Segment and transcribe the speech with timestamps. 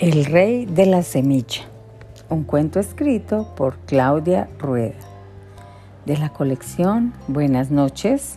[0.00, 1.62] El rey de la semilla,
[2.28, 4.94] un cuento escrito por Claudia Rueda,
[6.06, 8.36] de la colección Buenas noches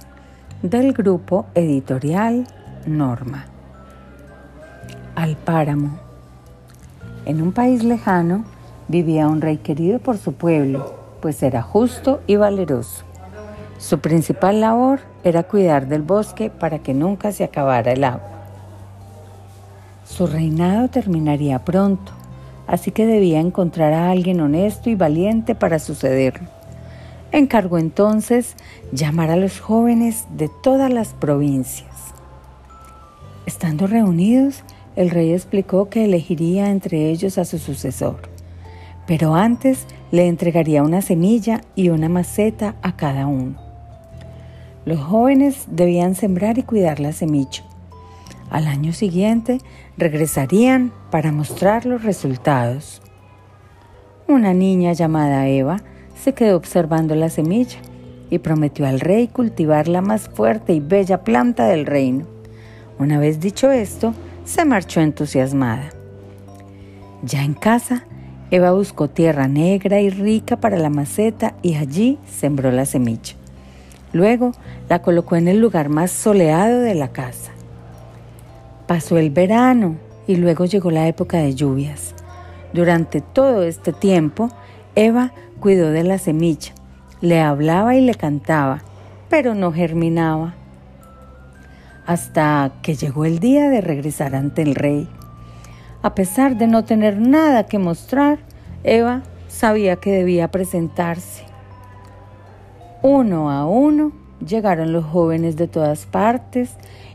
[0.63, 2.47] del grupo editorial
[2.87, 3.45] Norma.
[5.13, 5.99] Al páramo.
[7.25, 8.43] En un país lejano
[8.87, 13.03] vivía un rey querido por su pueblo, pues era justo y valeroso.
[13.77, 18.30] Su principal labor era cuidar del bosque para que nunca se acabara el agua.
[20.11, 22.11] Su reinado terminaría pronto,
[22.67, 26.49] así que debía encontrar a alguien honesto y valiente para sucederlo.
[27.31, 28.57] Encargó entonces
[28.91, 31.95] llamar a los jóvenes de todas las provincias.
[33.45, 34.65] Estando reunidos,
[34.97, 38.17] el rey explicó que elegiría entre ellos a su sucesor,
[39.07, 43.55] pero antes le entregaría una semilla y una maceta a cada uno.
[44.83, 47.63] Los jóvenes debían sembrar y cuidar la semilla
[48.51, 49.59] al año siguiente
[49.97, 53.01] regresarían para mostrar los resultados.
[54.27, 55.77] Una niña llamada Eva
[56.21, 57.79] se quedó observando la semilla
[58.29, 62.25] y prometió al rey cultivar la más fuerte y bella planta del reino.
[62.99, 64.13] Una vez dicho esto,
[64.45, 65.89] se marchó entusiasmada.
[67.23, 68.05] Ya en casa,
[68.51, 73.35] Eva buscó tierra negra y rica para la maceta y allí sembró la semilla.
[74.13, 74.51] Luego
[74.89, 77.50] la colocó en el lugar más soleado de la casa.
[78.91, 79.95] Pasó el verano
[80.27, 82.13] y luego llegó la época de lluvias.
[82.73, 84.49] Durante todo este tiempo,
[84.95, 86.73] Eva cuidó de la semilla,
[87.21, 88.81] le hablaba y le cantaba,
[89.29, 90.55] pero no germinaba.
[92.05, 95.07] Hasta que llegó el día de regresar ante el rey.
[96.01, 98.39] A pesar de no tener nada que mostrar,
[98.83, 101.45] Eva sabía que debía presentarse.
[103.01, 104.11] Uno a uno
[104.45, 106.71] llegaron los jóvenes de todas partes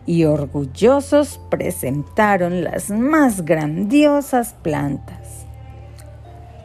[0.06, 5.46] y orgullosos presentaron las más grandiosas plantas.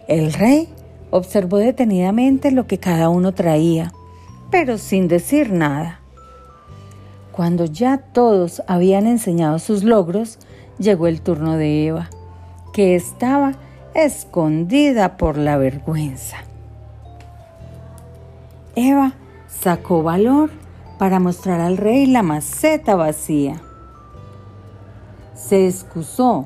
[0.07, 0.69] El rey
[1.09, 3.91] observó detenidamente lo que cada uno traía,
[4.49, 5.99] pero sin decir nada.
[7.31, 10.37] Cuando ya todos habían enseñado sus logros,
[10.77, 12.09] llegó el turno de Eva,
[12.73, 13.53] que estaba
[13.93, 16.37] escondida por la vergüenza.
[18.75, 19.13] Eva
[19.47, 20.49] sacó valor
[21.01, 23.59] para mostrar al rey la maceta vacía.
[25.33, 26.45] Se excusó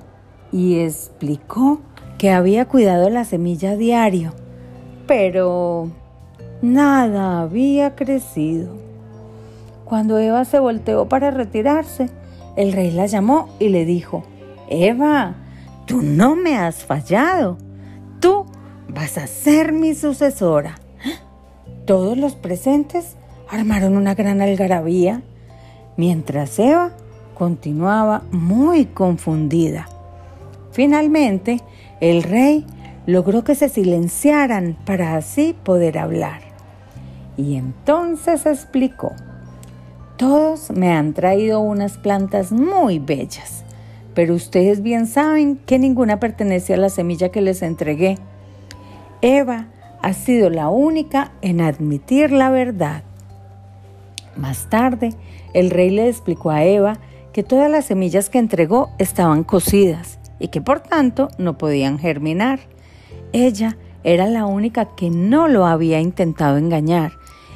[0.50, 1.82] y explicó
[2.18, 4.32] que había cuidado la semilla diario,
[5.08, 5.90] pero
[6.62, 8.70] nada había crecido.
[9.84, 12.10] Cuando Eva se volteó para retirarse,
[12.56, 14.24] el rey la llamó y le dijo,
[14.70, 15.36] Eva,
[15.86, 17.58] tú no me has fallado,
[18.22, 18.46] tú
[18.88, 20.76] vas a ser mi sucesora.
[21.86, 23.18] Todos los presentes
[23.50, 25.22] armaron una gran algarabía,
[25.98, 26.92] mientras Eva
[27.36, 29.88] continuaba muy confundida.
[30.72, 31.62] Finalmente,
[32.02, 32.66] el rey
[33.06, 36.42] logró que se silenciaran para así poder hablar.
[37.38, 39.14] Y entonces explicó,
[40.18, 43.64] todos me han traído unas plantas muy bellas,
[44.14, 48.18] pero ustedes bien saben que ninguna pertenece a la semilla que les entregué.
[49.22, 49.68] Eva
[50.02, 53.04] ha sido la única en admitir la verdad.
[54.36, 55.14] Más tarde,
[55.54, 57.00] el rey le explicó a Eva
[57.34, 62.60] que todas las semillas que entregó estaban cocidas y que por tanto no podían germinar.
[63.34, 67.14] Ella era la única que no lo había intentado engañar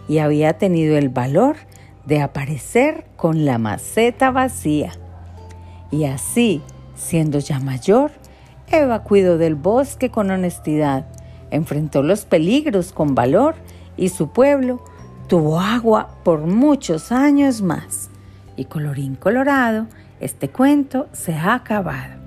[0.07, 1.55] y había tenido el valor
[2.05, 4.91] de aparecer con la maceta vacía.
[5.91, 6.61] Y así,
[6.95, 8.11] siendo ya mayor,
[8.67, 11.05] Eva cuidó del bosque con honestidad,
[11.51, 13.55] enfrentó los peligros con valor
[13.95, 14.83] y su pueblo
[15.29, 18.09] tuvo agua por muchos años más.
[18.57, 19.85] Y colorín colorado,
[20.19, 22.18] este cuento se ha acabado.